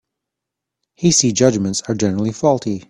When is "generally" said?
1.93-2.31